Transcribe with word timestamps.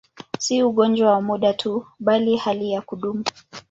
Si 0.39 0.63
ugonjwa 0.63 1.11
wa 1.11 1.21
muda 1.21 1.53
tu, 1.53 1.85
bali 1.99 2.37
hali 2.37 2.71
ya 2.71 2.81
kudumu. 2.81 3.23